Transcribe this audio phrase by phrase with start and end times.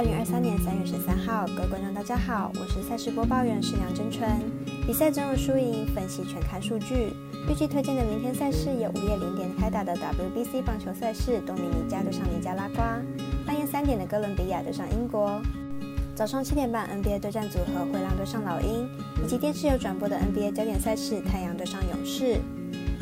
[0.00, 4.26] 二零二三年三月十三号，各位观众大家好，我是赛事播报员是梁真纯。
[4.86, 7.12] 比赛总有输赢，分析全看数据。
[7.46, 12.96] 预计推荐的明天赛事有午夜零点开打的 WBC 棒球赛事，多米尼加对上尼加拉瓜；
[13.44, 15.38] 半夜三点的哥伦比亚对上英国；
[16.14, 18.88] 早上七点半 NBA 对战组合灰狼对上老鹰，
[19.22, 22.40] 以及电视有转播的 NBA 焦点赛事太阳对上勇士。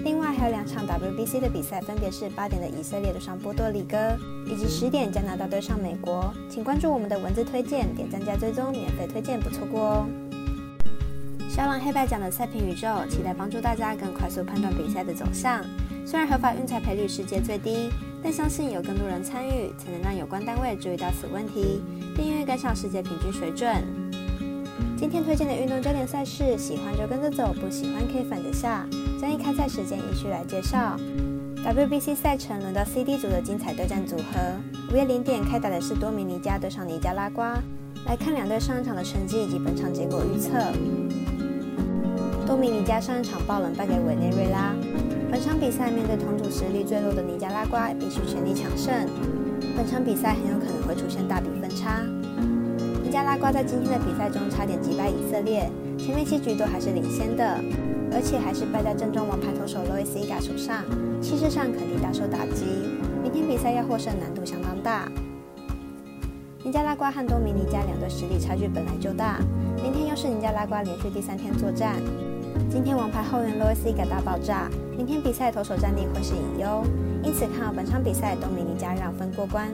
[0.09, 4.17] 另外还有两场 WBC 的比赛，分别是八点的以色列对上波多黎各，
[4.47, 6.33] 以及十点加拿大对上美国。
[6.49, 10.07] 请关注我们的文字推荐，点赞加追踪，免费推荐不错过哦。
[11.51, 15.63] 肖浪黑白奖的赛评宇宙，期待帮助大家更快速判断比赛的走向。
[16.07, 17.91] 虽然合法运彩赔率世界最低，
[18.23, 21.83] 但相信有更多人参与，才能让有关单位注意到此问题，
[22.17, 23.69] 并愿意跟上世界平均水准。
[24.99, 28.85] 今天推荐的运动焦点赛事，喜欢就跟着走，不喜欢可以反着下。
[29.21, 30.99] 将以开赛时间依序来介绍。
[31.65, 37.57] WBC 赛程轮到 CD 组的精彩对战组合，午夜零点开打的是多米尼加对上尼加拉瓜。
[38.07, 40.51] 来看两队上一场的成绩以及本场结果预测。
[42.45, 44.75] 多米尼加上一场爆冷败给委内瑞拉，
[45.31, 48.93] 本场比赛面对同组实力最弱的尼加拉瓜，必须全力抢胜。
[49.77, 52.03] 本场比赛很有可能会出现大比分差。
[53.09, 57.43] 尼加拉瓜在今天的比赛中差点击败以色列，前面七局都还是领先的。
[58.13, 60.85] 而且还是败在正中王牌投手罗伊斯伊嘎手上，
[61.23, 62.67] 气势上肯定大受打击。
[63.23, 65.11] 明天比赛要获胜难度相当大。
[66.63, 69.41] 尼加拉瓜和多米尼加两队实力差距本来就大，
[69.83, 71.97] 明天又是尼加拉瓜连续第三天作战。
[72.69, 76.85] 今天王牌后援罗伊斯伊嘎大爆炸，明天比赛投手战力会是隐忧，
[77.23, 79.73] 因此看好本场比赛多米尼加让分过关。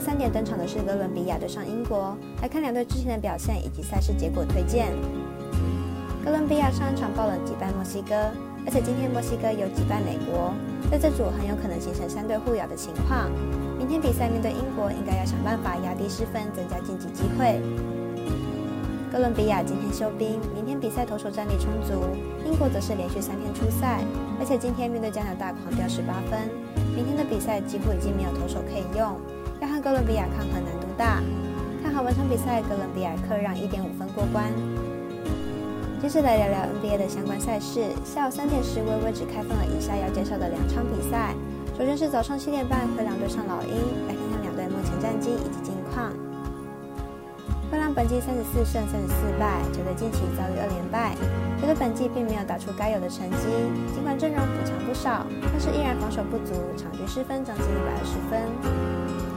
[0.00, 4.92] 三点登场的是哥伦比亚对上英国，来看两队之前的表现以及赛事结果推荐。
[6.24, 8.14] 哥伦比亚上一场爆冷击败墨西哥，
[8.66, 10.52] 而且今天墨西哥有击败美国，
[10.90, 13.30] 在这组很有可能形成三队互咬的情况。
[13.78, 17.60] 明天比赛面对英国，应该要想办法压低失分，增加晋级机会。
[19.10, 22.04] 哥伦比亚今天休兵，明天比赛投手战力充足。
[22.44, 24.04] 英国则是连续三天出赛，
[24.38, 26.50] 而且今天面对加拿大狂掉十八分，
[26.94, 29.16] 明天的比赛几乎已经没有投手可以用，
[29.60, 31.20] 要和哥伦比亚抗衡难度大。
[31.82, 34.52] 看好本场比赛，哥伦比亚客让一点五分过关。
[36.00, 37.90] 接着来聊聊 NBA 的相关赛事。
[38.04, 41.34] 下午三点时，微微只开放了以下要介绍的两场比赛。
[41.76, 43.74] 首先是早上七点半，灰狼对上老鹰。
[44.06, 46.12] 来看看两队目前战绩以及近况。
[47.70, 51.14] 灰狼本季三十四胜三十四败，球队近期遭遇二连败，
[51.60, 53.46] 球队本季并没有打出该有的成绩。
[53.92, 59.27] 尽管阵容补强不少，但是依然防守不足，场均失分将近一百二十分。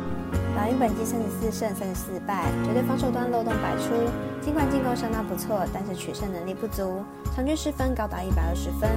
[0.55, 3.93] 老鹰本季三十四胜三十四败，绝对防守端漏洞百出。
[4.41, 7.03] 尽管进攻相当不错，但是取胜能力不足，
[7.35, 8.89] 场均失分高达一百二十分。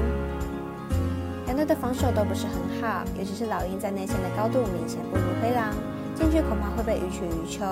[1.47, 5.73] 两队的防守都不是很好，尤其是老鹰在内线的高度明显不如灰狼，
[6.15, 7.65] 进去恐怕会被予取予求。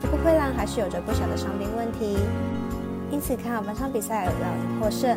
[0.00, 2.18] 不过灰狼还是有着不小的伤病问题，
[3.10, 5.16] 因此看好本场比赛老鹰获胜。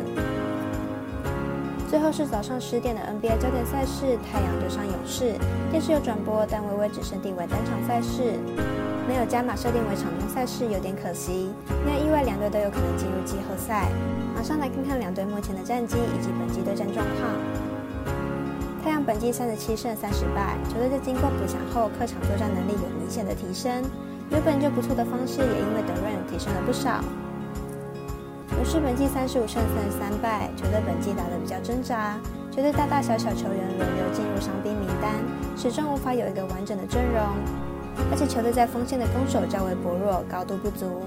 [1.96, 5.32] 最后是早上十点的 NBA 焦点赛事，太阳对上勇士。
[5.70, 8.36] 电视有转播，但微微只设定为单场赛事，
[9.08, 11.48] 没有加码设定为场中赛事，有点可惜。
[11.86, 13.88] 没有意外，两队都有可能进入季后赛。
[14.36, 17.32] 马上来看看两队目前的战绩以及本季对战状况。
[18.84, 23.72] 太阳本季三十七胜三十败，球队在经过补强后，客场作战能力有明显的提升。
[24.28, 27.00] 原本就不错的方式，也因为德润提升了不少。
[28.54, 32.16] 勇士本季三十五胜三十三败，球队本季打得比较挣扎，
[32.50, 35.12] 球队大大小小球员轮流进入伤兵名单，
[35.56, 37.22] 始终无法有一个完整的阵容，
[38.10, 41.02] 而且球队在锋线的攻守较为薄弱，高度不足。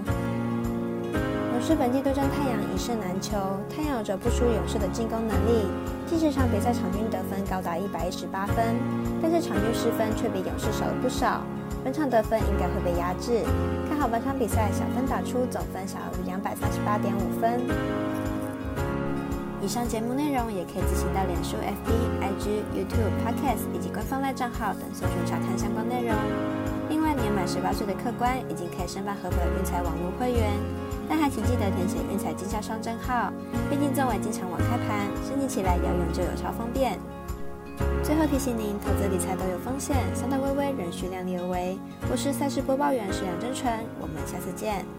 [1.52, 3.36] 勇士本季对战太阳一胜难求，
[3.70, 5.68] 太阳有着不输勇士的进攻能力，
[6.08, 8.76] 近十场比赛场均得分高达一百一十八分，
[9.22, 11.42] 但是场均失分却比勇士少了不少。
[11.84, 13.44] 本场得分应该会被压制，
[13.88, 17.62] 看好本场比赛小分打出，总分小于两百三十八点五分。
[19.62, 21.92] 以上节目内容也可以自行到脸书、FB、
[22.24, 26.16] IG、YouTube、Podcast 以及官方外账号等搜寻查看相关内容。
[26.90, 30.50] 另外，年满十八岁的客官已经可以申办合法运彩网络会员，
[31.08, 33.32] 但还请记得填写运彩经销商证号，
[33.70, 37.00] 毕竟作为经常网开盘，申请起来要用就有超方便。
[38.20, 41.80] 特提醒您，投资理财都有风险，三大微微仍需量力而为。
[42.12, 44.99] 我是赛事播报员石杨真纯，我们下次见。